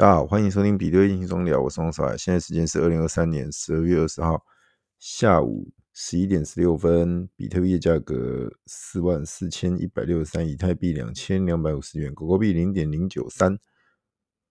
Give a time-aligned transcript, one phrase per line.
[0.00, 2.16] 大家好，欢迎收听比特币轻松聊，我是王守海。
[2.16, 4.42] 现在时间是二零二三年十二月二十号
[4.98, 13.58] 下午十一点十六分，比特币的价格四万四千一百六十三，以太币两千两百五十元，狗狗币零点零九三。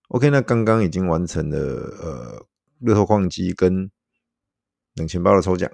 [0.10, 2.46] OK，那刚刚已经完成了呃
[2.82, 3.90] 乐透矿机跟
[4.98, 5.68] 冷钱包的抽奖，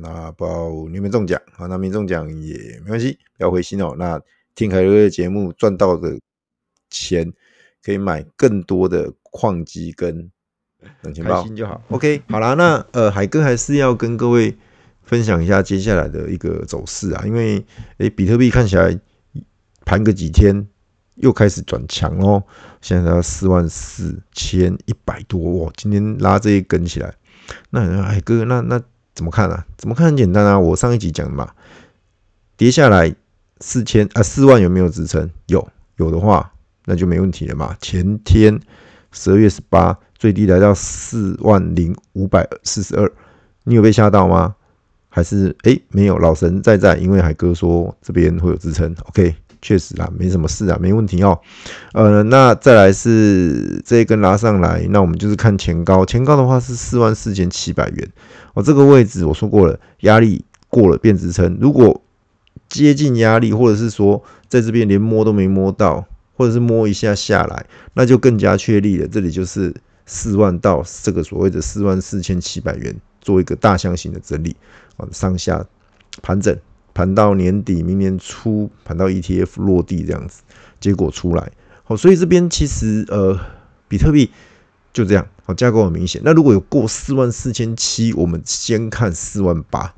[0.00, 1.66] 那不知道你有没有中奖啊？
[1.66, 3.94] 那没中奖也没关系，不要灰心哦。
[3.96, 4.20] 那
[4.56, 6.18] 听凯哥的节目赚到的
[6.90, 7.32] 钱，
[7.84, 9.12] 可以买更多的。
[9.32, 10.28] 矿机跟
[11.02, 11.80] 冷钱包，开心就好。
[11.90, 14.58] OK， 好啦，那呃，海哥还是要跟各位
[15.04, 17.58] 分享一下接下来的一个走势啊，因为
[17.98, 18.98] 诶、欸，比特币看起来
[19.84, 20.66] 盘个几天
[21.14, 22.42] 又开始转强哦，
[22.80, 27.14] 现在要四万四千一百多哦，今天拉这一根起来，
[27.70, 28.82] 那海哥那那
[29.14, 29.64] 怎么看啊？
[29.78, 31.54] 怎么看很简单啊，我上一集讲的嘛，
[32.56, 33.14] 跌下来
[33.60, 35.30] 四千啊四万有没有支撑？
[35.46, 35.68] 有，
[35.98, 36.52] 有的话
[36.90, 37.76] 那就没问题了嘛。
[37.80, 38.60] 前天。
[39.12, 43.12] 十二月十八，最低来到四万零五百四十二，
[43.64, 44.54] 你有被吓到吗？
[45.08, 51.36] 还是哎、没有，老神在在，因为海哥说这边会有支撑，OK，确实啊，没什么事啊，没问题哦。
[51.92, 58.08] 呃，那再来是这一根拉上来，那我们就是看前高，前高的话是四万四千七百元，
[58.54, 62.00] 哦，这个位置我说过了，压力过了变支撑，如果
[62.68, 66.06] 接近压力，或者是说在这边连摸都没摸到。
[66.40, 69.06] 或者是摸一下下来，那就更加确立了。
[69.06, 69.74] 这里就是
[70.06, 74.56] 四万到这个所谓的四万四千七百元，做一个大箱型的整理
[74.96, 75.62] 啊，上下
[76.22, 76.56] 盘整，
[76.94, 80.40] 盘到年底，明年初盘到 ETF 落地这样子，
[80.80, 81.52] 结果出来。
[81.84, 83.38] 好，所以这边其实呃，
[83.86, 84.30] 比特币
[84.94, 86.22] 就这样，好，架构很明显。
[86.24, 89.92] 那如果有过四万四千七，我们先看四万八，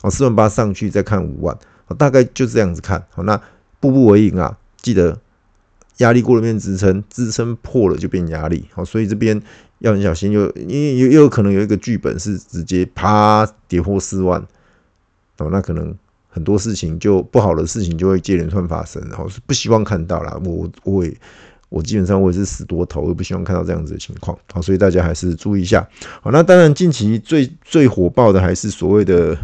[0.00, 1.58] 好，四万八上去再看五万，
[1.98, 3.04] 大概就这样子看。
[3.10, 3.38] 好，那
[3.78, 5.20] 步步为营啊，记得。
[5.98, 9.40] 压力过了变支撑，支撑破了就变压力，好，所以这边
[9.78, 14.38] 要很小心，又因为又有可能有一个剧本是直接啪跌破四万，
[15.38, 15.94] 哦，那可能
[16.28, 20.38] 很多事情就不好的事情就会接连串发生，然后是不希望看到啦。
[20.44, 21.16] 我我也
[21.70, 25.88] 我基本上我也是死多头，我也不希望看到这样子的情况，好，所以大家还是注意一下。
[26.20, 29.34] 好，那当然近期最最火爆的还是所谓的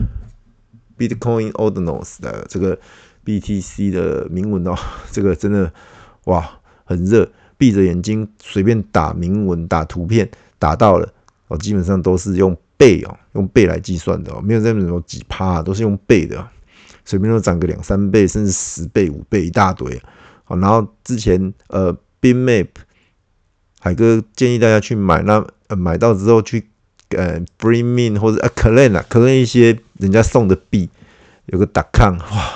[0.99, 2.78] Bitcoin Ordinals 的这个
[3.25, 4.76] BTC 的铭文哦，
[5.10, 5.72] 这个真的。
[6.25, 6.49] 哇，
[6.84, 11.12] 很热，闭着眼睛随便打铭文、打图片，打到了
[11.49, 16.49] 哦，基本上都是用倍哦，用倍来计算的哦，没有这种几趴，都是用倍的，
[17.05, 20.00] 随便都涨个两三倍，甚至十倍、五倍一大堆。
[20.44, 22.69] 好，然后之前呃，Bitmap
[23.81, 26.69] 海哥建议大家去买，那呃买到之后去
[27.11, 30.88] 呃 Free Mint 或者啊 Claim 啊 Claim 一些人家送的币，
[31.47, 32.53] 有个 .com 哇，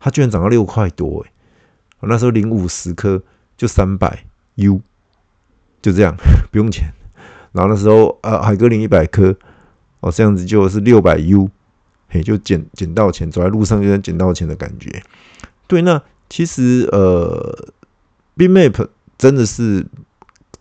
[0.00, 1.30] 它居然涨到六块多诶。
[2.08, 3.22] 那时候领五十颗
[3.56, 4.24] 就三百
[4.56, 4.80] U，
[5.80, 6.14] 就这样
[6.50, 6.92] 不用钱。
[7.52, 9.36] 然后那时候呃海哥领一百颗，
[10.00, 11.50] 哦这样子就是六百 U，
[12.08, 15.02] 嘿就捡捡到钱，走在路上就能捡到钱的感觉。
[15.66, 17.72] 对，那其实呃
[18.36, 19.86] BMap 真的是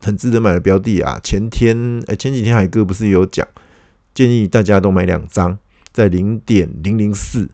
[0.02, 1.20] 很值得买的标的啊。
[1.24, 3.48] 前天哎、前几天海哥不是有讲，
[4.14, 5.58] 建议大家都买两张，
[5.92, 7.50] 在零点零零四。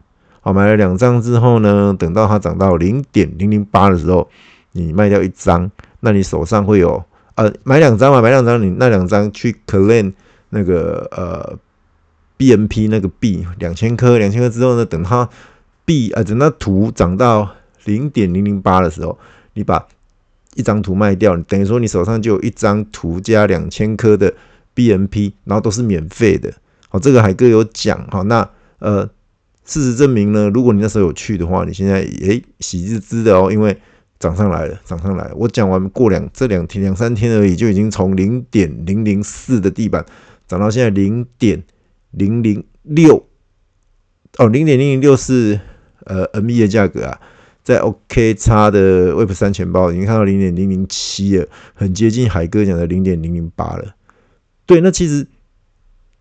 [0.50, 4.28] 好，买了两张之后呢，等到它涨到零点零零八的时候，
[4.72, 7.04] 你卖掉一张，那你手上会有
[7.36, 10.12] 呃买两张嘛，买两张你那两张去 claim
[10.50, 11.56] 那个呃
[12.40, 15.30] BNP 那个币两千颗，两千颗之后呢，等它
[15.86, 17.52] 币啊等它图涨到
[17.86, 19.20] 零点零零八的时候，
[19.54, 19.86] 你把
[20.56, 24.34] 一张图卖掉，等于说你手上就有一张图加两千颗的
[24.74, 26.52] BNP，然后都是免费的。
[26.88, 28.50] 好，这个海哥有讲，好，那
[28.80, 29.08] 呃。
[29.70, 33.78] 事实证明呢，如果你那时候有去的话，你现在诶、喜滋滋的哦，因为
[34.18, 35.36] 涨上来了，涨上来了。
[35.36, 40.04] 我讲完过两这两天两三天而已，就已经从零点零零四的地板
[40.48, 41.62] 涨到现在零点
[42.10, 43.28] 零零六
[44.40, 45.60] 哦，零点零零六是
[46.06, 47.20] 呃 ME 的价格啊，
[47.64, 53.94] 在 OKX 的 Web 三钱包已经看到零点零零七了，很接近海哥讲的零点零零八了。
[54.66, 55.28] 对，那其实。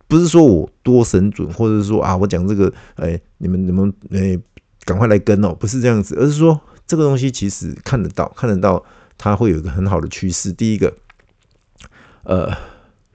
[0.09, 4.39] 不是说我多神准，或者是说啊，我讲这个，哎、你们你们哎，
[4.87, 8.83] 赶、快来跟哦，不是这样子，而是说这个东西其实看得到，看得到
[9.19, 10.51] 它会有一个很好的趋势。
[10.51, 10.95] 第一个，
[12.23, 12.51] 呃，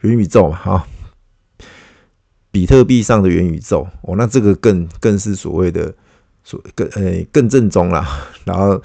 [0.01, 0.87] 元宇宙嘛，哈，
[2.51, 5.95] 比特币上的元宇宙哦，那这个更更是所谓的
[6.43, 8.07] 所更呃、更正宗啦。
[8.45, 8.79] 然后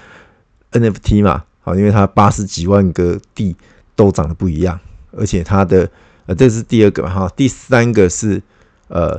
[0.72, 3.55] NFT 嘛，好，因为它八十几万个币
[3.94, 4.81] 都长得不一样，
[5.12, 5.90] 而且它的。
[6.28, 8.42] 呃，这是第二个哈，第三个是，
[8.88, 9.19] 呃，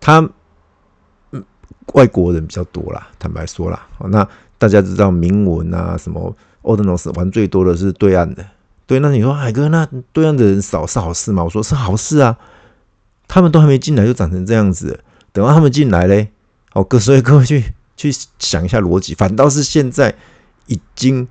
[0.00, 0.20] 他，
[1.32, 1.44] 嗯，
[1.94, 4.26] 外国人比较多啦，坦白说啦，那
[4.56, 8.46] 大家知道铭文啊，什么 Ordinals 玩最多的是对岸的，
[8.86, 11.42] 对，那你说海哥，那对岸的人少是好事吗？
[11.42, 12.38] 我说是好事啊，
[13.26, 15.00] 他们都还没进来就长成这样子，
[15.32, 16.30] 等到他们进来嘞，
[16.70, 20.14] 好，各 所以各位去去想一下逻辑，反倒是现在
[20.66, 21.26] 已经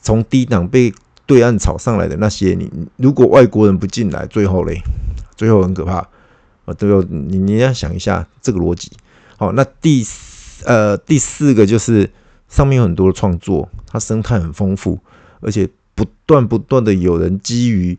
[0.00, 0.94] 从低档被
[1.26, 4.80] 对岸炒上来的那些，你如果外国人不进来，最后嘞，
[5.36, 5.96] 最后很可怕
[6.64, 6.74] 啊！
[6.78, 8.90] 最后你你要想一下这个逻辑。
[9.36, 10.06] 好，那第
[10.64, 12.10] 呃第四个就是
[12.48, 14.98] 上面有很多的创作，它生态很丰富，
[15.40, 15.68] 而且。
[15.96, 17.96] 不断不断的有人基于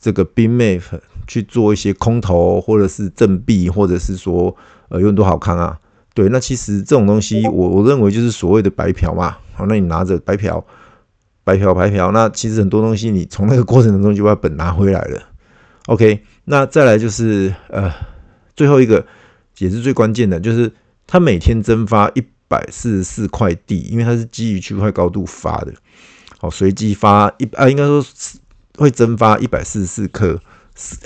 [0.00, 0.80] 这个 BITMAP
[1.26, 4.54] 去做一些空投，或者是正币，或者是说
[4.90, 5.76] 呃有很多好康啊。
[6.14, 9.36] 对，那其实这种东西我我认为就是所谓的白嫖嘛。
[9.54, 10.64] 好，那你拿着白嫖，
[11.50, 15.20] 白嫖白嫖，那其实很多东西你从那个过程当中就把本拿回来了。
[15.86, 17.92] OK，那再来就是呃
[18.54, 19.04] 最后一个
[19.58, 20.70] 也是最关键的，就是
[21.06, 25.72] 它每天蒸发一百四十四块地，因为它是基于区块高度发的。
[26.38, 28.04] 好，随机发一啊，应该说
[28.78, 30.40] 会蒸发一百四十四克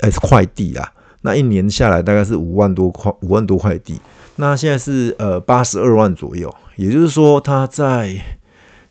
[0.01, 0.93] 呃块地啊。
[1.21, 3.99] 那一年下来大概是五万多块，五万多块地。
[4.35, 8.15] 那现在是呃八十二万左右，也就是说它在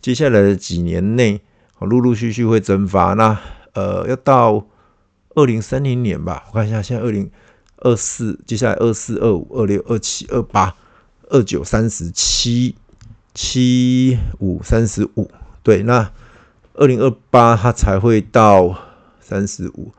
[0.05, 1.41] 接下来的几年内，
[1.81, 3.15] 陆陆续续会蒸发。
[3.15, 3.41] 那
[3.73, 4.67] 呃要到
[5.31, 7.31] 二零三零年吧，我看一下，现在二零
[7.79, 10.77] 二四，接下来二四、二五、二六、二七、二八、
[11.31, 12.77] 二九、三十七、
[13.33, 15.31] 七五、三十五，
[15.63, 16.11] 对，那。
[16.75, 18.77] 二零二八，它才会到
[19.21, 19.93] 三十五，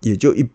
[0.00, 0.48] 也就一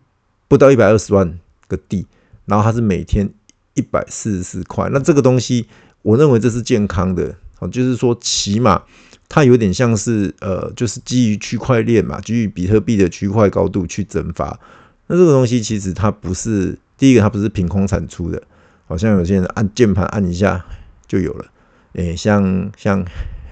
[0.48, 1.38] 不到一百二十万
[1.68, 2.06] 个地，
[2.46, 3.30] 然后它是每天
[3.74, 4.88] 一百四十四块。
[4.90, 5.68] 那这个东西，
[6.00, 8.82] 我认为这是健康的，哦就是说起码
[9.28, 14.58] 它有点像是呃，就是基于区块链嘛，基于比特币的区块高度去蒸发。
[15.06, 18.42] 那这个东西其实它不是第一个，它不是凭空产出的，
[18.86, 20.64] 好像有些人按键盘按一下
[21.06, 21.46] 就有了，
[21.94, 23.04] 诶，像像。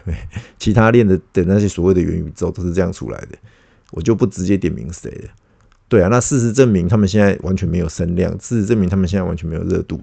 [0.57, 3.37] 其他链的的那些所谓的元宇宙都是这样出来的，
[3.91, 5.29] 我就不直接点名谁了。
[5.89, 10.01] 对啊，那事实证明他们现在完全没有声量，事实证明他们现在完全没有热度。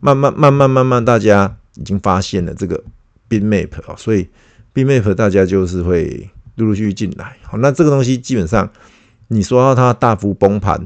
[0.00, 2.82] 慢慢慢慢慢慢，大家已经发现了这个
[3.28, 4.28] BITMAP 啊，所以
[4.74, 7.36] BITMAP 大家就是会陆陆续续进来。
[7.42, 8.70] 好，那这个东西基本上
[9.28, 10.84] 你说到它大幅崩盘，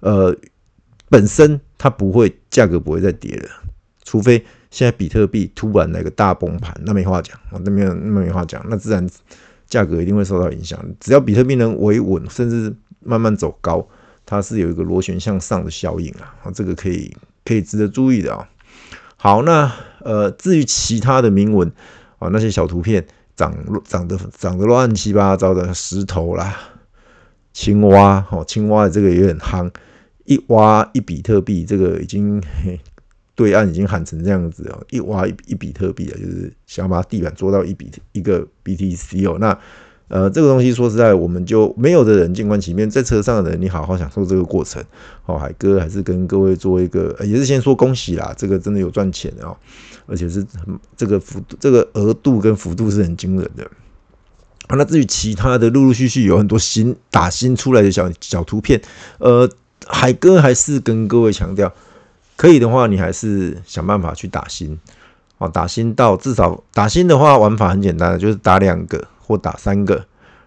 [0.00, 0.36] 呃，
[1.08, 3.48] 本身它不会价格不会再跌了，
[4.04, 4.44] 除非。
[4.72, 9.04] 现在比特币突然来个大崩盘，那没话讲，那没有那没话讲，那自然
[9.66, 10.78] 价格一定会受到影响。
[11.00, 13.84] 只要比特币能维稳，甚至慢慢走高，
[14.24, 17.12] 它是有一个螺旋向上的效应啊，这个可以
[17.44, 18.48] 可以值得注意的啊。
[19.16, 19.74] 好，那
[20.04, 21.70] 呃，至于其他的铭文
[22.18, 23.06] 啊，那些小图片
[23.36, 23.54] 长
[23.84, 26.56] 长得长得乱七八糟的石头啦、
[27.52, 29.70] 青蛙哦，青蛙的这个也很夯，
[30.24, 32.42] 一挖一比特币，这个已经。
[33.36, 39.38] 对岸已经喊成这样子哦，一挖一一比特币啊，就是想把地板做到一比一个 BTC 哦。
[39.40, 39.58] 那
[40.10, 44.84] 呃，这个东西说实在，我们就没有的人静观其面，在车上的人，你好好享受这个过程。
[45.22, 49.56] 好，海哥还是跟各位做一个，也是先说恭喜啦，这个真的有赚钱哦，
[50.06, 50.44] 而且是
[50.96, 53.62] 这个幅度、这个额度跟幅度是很惊人的。
[54.66, 58.82] 啊，那至于其他的，陆陆续续有很多新打新出来的小小图片，
[59.18, 59.48] 呃，
[59.86, 61.72] 海哥还是跟各位强调。
[62.36, 64.78] 可以的话，你还是想办法去打新，
[65.38, 70.06] 哦，打新到至少打新的话，玩法很简单，就是打两个或打三个，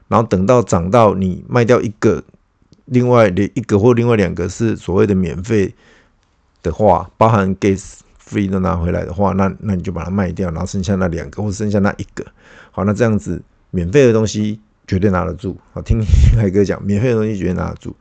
[0.10, 2.22] 然后等到涨到你卖掉一个，
[2.86, 5.74] 另外的一个或另外两个是所谓的免费
[6.62, 12.26] 的话，包含 gas free 都拿回来的话，那那你就把它卖掉，然后剩下那两个或剩下那一个，
[12.72, 13.42] 好，那这样子
[13.72, 16.04] 免费的东西绝对拿得住，好，听
[16.36, 17.96] 海哥讲，免费的东西绝对拿得住，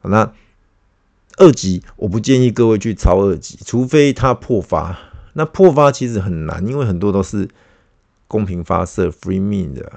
[0.00, 0.32] 好，那。
[1.40, 4.98] 二级，我不建议各位去抄二级，除非它破发。
[5.34, 7.48] 那破发其实很难，因为很多都是
[8.28, 9.90] 公平发射 freeman 的，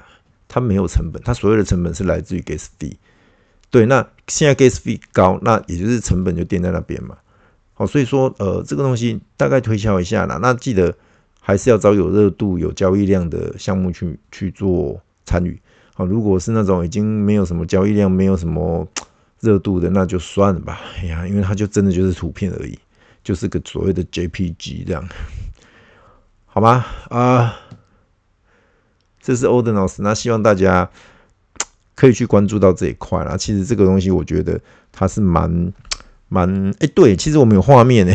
[0.48, 2.96] 它没有成本，它所有的成本是来自于 gas fee。
[3.70, 7.16] 对，那现在 gas fee 高，那也就是成本就垫在那边嘛。
[7.74, 10.40] 好，所以说呃，这个东西大概推敲一下啦。
[10.42, 10.92] 那记得
[11.40, 15.60] 还是要找有热度、有交易量的项目去去做参与。
[15.94, 18.88] 好，如果是那种已经没有什么交易量，没有什么。
[19.42, 22.78] 热度的那就算了吧，哎呀，因为它就真的就是图片而已，
[23.24, 25.04] 就是个所谓的 JPG 这样，
[26.46, 26.86] 好吗？
[27.08, 27.58] 啊、
[29.22, 30.90] 这是 Ordinals，那希望大家
[31.94, 33.36] 可以去关注到这一块啦。
[33.36, 34.60] 其实这个东西我觉得
[34.90, 35.72] 它是蛮
[36.28, 38.12] 蛮，哎、欸，对，其实我们有画面呢，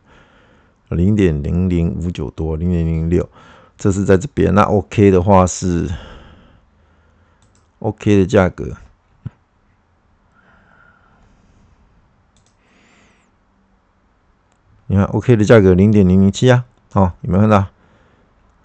[0.89, 3.27] 零点零零五九多，零点零六，
[3.83, 4.55] 这是在这边。
[4.55, 5.89] 那 OK 的话是
[7.79, 8.77] OK 的价格，
[14.87, 16.63] 你看 OK 的价格零点零零七啊，
[16.93, 17.67] 好，有没有看到？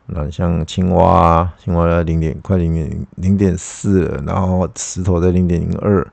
[0.06, 6.06] 那像青蛙，青蛙在零点快零点零点四了，然后石头在零点零二。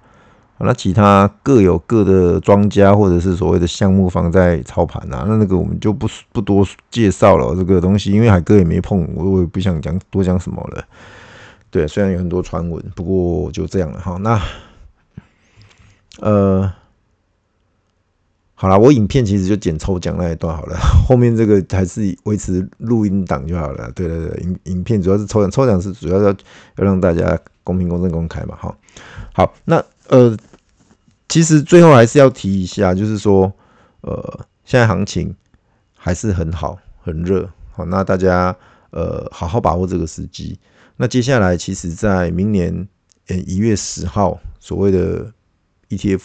[0.59, 10.83] 那其他各有各的庄家或者是所谓的项目方在操盘啊，那那个我们就不不多介绍了这个东西，因为海哥也没碰，我我也不想讲多讲什么了。
[11.69, 14.17] 对，虽然有很多传闻，不过就这样了哈。
[14.21, 14.41] 那
[16.19, 16.71] 呃。
[18.57, 23.91] 好了，我影片其实就剪抽奖那一段好了， 后面这个还是维持录音档就好了。
[23.91, 26.35] 对对对，影影片主要是抽奖，抽奖是主要要要
[26.85, 28.55] 让大家公平、公正、公开嘛。
[28.55, 28.73] 哈，
[29.33, 30.37] 好，那呃，
[31.27, 33.51] 其实最后还是要提一下，就是说，
[34.01, 35.35] 呃，现在行情
[35.95, 37.49] 还是很好，很热。
[37.71, 38.55] 好，那大家
[38.91, 40.57] 呃好好把握这个时机。
[40.97, 42.87] 那接下来，其实在明年
[43.27, 45.31] 呃一月十号，所谓的
[45.89, 46.21] ETF。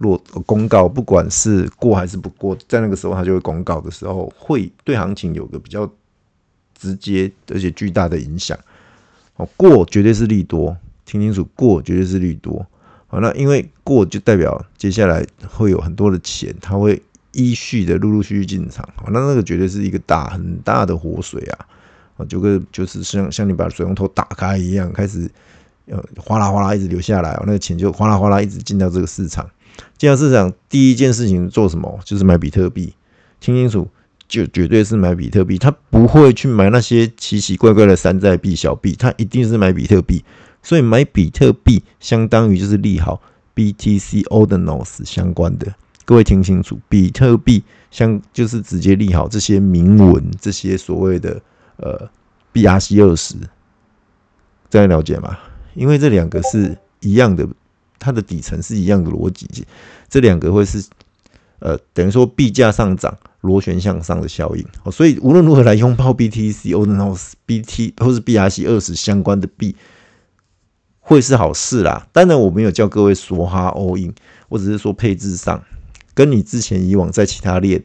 [0.00, 0.16] 若
[0.46, 5.90] 公告，不管是过还是不过，在那个时候他就会公告的时候，会对行情有个比较
[6.78, 8.56] 直接而且巨大的影响。
[9.34, 12.64] 哦，过绝对是利多，听清楚，过绝对是利多。
[13.10, 18.86] 好，那因为过就代表接下来会有很多的钱，它会依序的陆陆续续进场。
[18.96, 21.66] 好，那那个绝对是一个大很大的活水啊！
[22.18, 25.30] 啊，就跟就是像像你把水龙头打开一样，开始
[25.86, 29.48] 呃哗啦哗啦一直流下来，那个钱就哗啦哗啦一直进到这个市场。
[29.96, 31.98] 进到市场第一件事情做什么？
[32.04, 32.92] 就是买比特币。
[33.40, 33.88] 听清楚，
[34.26, 35.56] 就绝对是买比特币。
[35.56, 40.24] 他不会去买那些奇奇怪怪的山寨币、小币，他一定是买比特币。
[40.68, 43.22] 所以买比特币相当于就是利好
[43.54, 45.74] BTC Ordinals 相关的。
[46.04, 51.40] 各位听清楚，比特币相就是直接利好这些铭文，这些所谓的
[51.78, 52.06] 呃
[52.52, 53.36] BRC 二十，
[54.68, 55.38] 这样了解吗？
[55.72, 57.48] 因为这两个是一样的。
[58.00, 59.66] 它的底层是一样的逻辑，
[60.08, 60.84] 这两个会是
[61.60, 69.74] 呃等于说币价上涨螺旋向上的效应，所以无论如何来拥抱 BTC、Ordinals、BT 或是 BRC 二十相关的币，
[71.08, 72.06] 会是好事啦。
[72.12, 74.14] 当然我没有叫各位说哈 all in，
[74.48, 75.62] 我只是说配置上
[76.14, 77.82] 跟你之前以往在其他链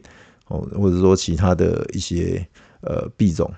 [0.48, 2.46] 哦，或者说其他的一些
[2.82, 3.50] 呃币种。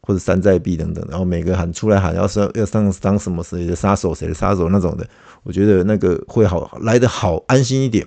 [0.00, 5.06] 或者山寨币等等，然后每个喊出来喊要上要上当什么谁的杀手谁的杀手那种的，
[5.42, 8.06] 我觉得那个会好来得好安心一点。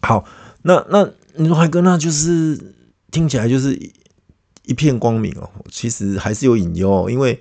[0.00, 0.24] 好，
[0.62, 2.74] 那那你说海哥，那就是
[3.12, 3.72] 听起来就是
[4.64, 5.48] 一片光明哦。
[5.70, 7.40] 其实还是有隐忧哦，因为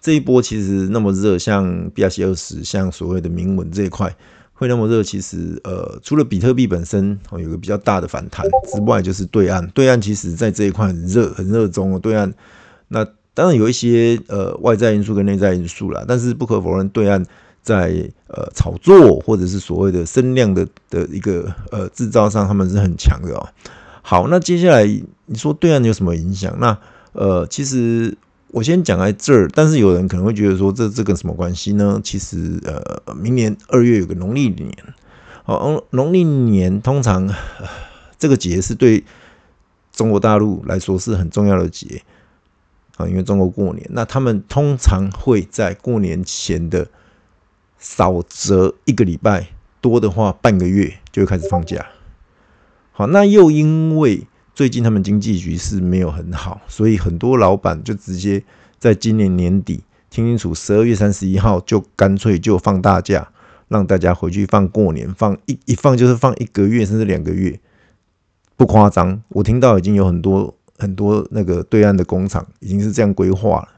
[0.00, 4.14] 这一波其实那么热，像 BRC 二十，像所谓的铭文这一块
[4.52, 12.32] 会那么热，其实呃，除了比特币本身哦有个比较大的反弹之外，就是对岸对岸其实在这一块很热很热衷哦，对岸
[12.88, 13.06] 那。
[13.34, 17.24] 当然有一些呃外在因素跟内在因素啦，但是不可否认，对岸
[17.62, 23.48] 在呃炒作或者是所谓的声量的的一个呃制造上，他们是很强的哦。
[24.02, 24.84] 好，那接下来
[25.26, 26.52] 你说对岸有什么影响？
[26.58, 26.76] 那
[27.12, 28.18] 呃，其实
[28.58, 32.00] 我先讲在这儿，但是有人可能会觉得说这这跟什么关系呢？
[32.02, 34.68] 其实呃，明年二月有个农历年，
[35.44, 37.64] 哦，农历年通常、呃、
[38.18, 39.04] 这个节是对
[39.92, 42.02] 中国大陆来说是很重要的节。
[42.96, 46.88] 啊，因为中国过年，那他们通常会在过年前的
[47.78, 49.50] 少则一个礼拜，
[49.80, 51.86] 多的话半个月就会开始放假。
[52.90, 54.26] 好，那又因为
[54.58, 58.42] 最近他们经济局势没有很好，所以很多老板就直接
[58.76, 63.30] 在今年年底，听清楚，十二月三十一号就干脆就放大假，
[63.68, 67.60] 让大家回去放过年，放一一放就是放一个月甚至两个月，
[68.56, 69.22] 不夸张。
[69.28, 70.52] 我听到已经有很多。
[70.80, 73.68] 很多那个对岸的工厂已经是这样规划了，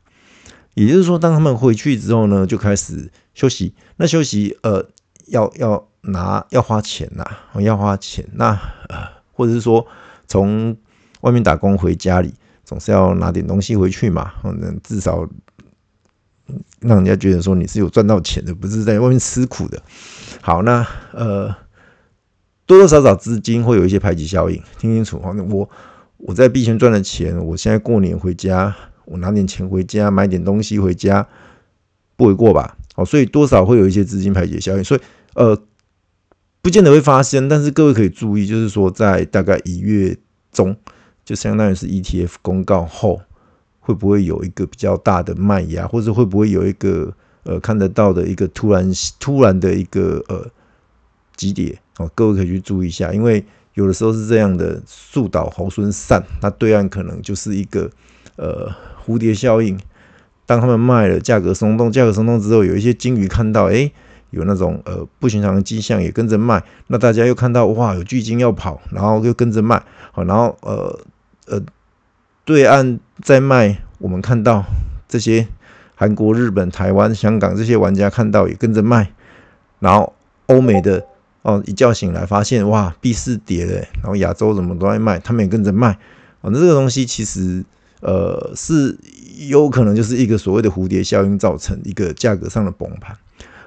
[0.75, 3.73] 也就是说，当他们回去之后呢，就开始休息。
[3.97, 4.87] 那休息，呃，
[5.29, 7.25] 要要拿要花钱呐、
[7.59, 8.29] 要花钱。
[8.35, 8.51] 那
[8.91, 8.99] 呃，
[9.33, 9.87] 或者是说，
[10.31, 10.75] 从
[11.21, 12.33] 外面打工回家里，
[12.65, 14.33] 总是要拿点东西回去嘛。
[14.45, 15.29] 嗯，至少
[16.79, 19.83] 让人家觉得说你是有赚到钱的，不是在外面吃苦的。
[20.41, 21.49] 好，那呃，
[22.65, 25.35] 多多少少资金会有一些排挤效应，听清楚哈。
[25.51, 25.69] 我。
[26.23, 31.27] 我在币圈赚的钱，我现在过年回家，我拿点钱回家买点东西回家，
[32.15, 32.77] 不为过吧？
[32.95, 35.01] 好，所以多少会有一些资金排解效应，所以
[35.33, 35.59] 呃，
[36.63, 40.17] 不见得会发生，但是各位可以注意，就是说在大概一月
[40.53, 40.77] 中，
[41.25, 43.23] 就相当于是 ETF 公告后，
[43.81, 47.13] 会不会有一个比较大的卖压，或者会不会有一个
[47.45, 50.47] 呃看得到的一个突然突然的一个呃
[51.37, 51.79] 急跌？
[51.99, 53.45] 哦，各位可以去注意一下，因为。
[53.75, 57.89] 有的时候是这样的，树倒猢狲散，那对岸可能就是一个
[58.35, 58.69] 呃
[59.07, 59.79] 蝴蝶效应，
[60.45, 63.91] 当他们卖了，价格松动，价格松动之后，有一些鲸鱼看到，哎，
[64.31, 66.63] 有那种呃不寻常的迹象，也跟着卖。
[66.87, 69.83] 那大家又看到，哇，有巨鲸要跑，然后又跟着卖。
[70.13, 70.99] 好，然后呃
[71.47, 71.61] 呃，
[72.45, 74.65] 对岸在卖，我们看到
[75.09, 75.47] 这些
[75.95, 79.13] 韩国、日本、台湾、香港这些玩家看到也跟着卖。
[79.79, 80.13] 然后
[80.47, 81.05] 欧美的
[81.43, 83.73] 哦，一觉醒来发现，哇，币市跌了，
[84.03, 85.89] 然后亚洲怎么都在卖，他们也跟着卖。
[86.43, 87.65] 啊，那这个东西其实
[88.01, 88.97] 呃是
[89.49, 93.17] 有可能就是一个所谓的蝴蝶效应造成一个价格上的崩盘。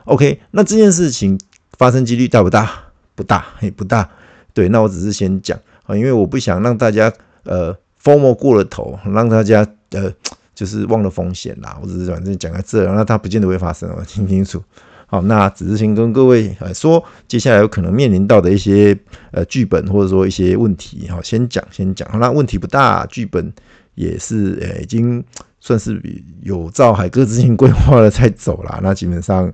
[0.06, 1.40] OK，那这件事情
[1.78, 2.70] 发生几率大不大？
[3.16, 4.10] 不大，也不大。
[4.54, 7.12] 对，那我只是先讲啊，因为我不想让大家
[7.44, 10.12] 呃 FOMO 过了头，让大家呃
[10.56, 11.78] 就是忘了风险啦。
[11.82, 14.62] 我只是反正讲在这，那它不见得会发生，我听清楚。
[15.06, 18.98] 好，那只是先跟各位呃说，接下来有可能面临到的一些
[19.32, 22.08] 呃剧本或者说一些问题，好，先讲先讲。
[22.20, 23.54] 那问题不大，剧本
[23.94, 25.24] 也是呃已经
[25.60, 26.02] 算是
[26.42, 28.80] 有照海哥之前规划了在走了。
[28.82, 29.52] 那基本上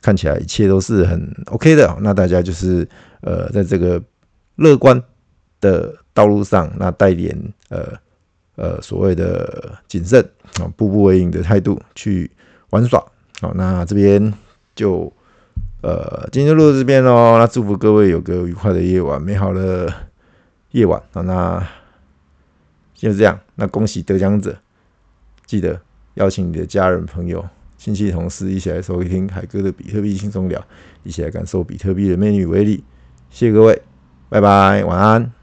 [0.00, 1.96] 看起来一切都是很 OK 的。
[2.00, 2.88] 那大家就是
[3.20, 4.02] 呃在这个
[4.56, 5.02] 乐观
[5.60, 7.36] 的道路上，那带点
[7.68, 7.92] 呃
[8.56, 10.22] 呃所谓的谨慎
[10.60, 12.30] 啊，步步为营的态度去
[12.70, 13.04] 玩耍。
[13.40, 14.32] 好，那这边。
[14.78, 15.12] 就
[15.82, 17.36] 呃，今天就录到这边喽。
[17.36, 19.92] 那祝福各位有个愉快的夜晚，美好的
[20.70, 21.02] 夜晚。
[21.10, 21.60] 好，那
[22.94, 23.36] 就这样。
[23.56, 24.56] 那恭喜得奖者，
[25.46, 25.80] 记得
[26.14, 27.44] 邀请你的家人、朋友、
[27.78, 30.62] 亲戚、同事一起来收听海哥的比特币轻松聊，
[31.04, 32.82] 一起来感受比特币的魅力与威力。
[33.30, 33.80] 谢谢各位，
[34.28, 35.37] 拜拜，晚安。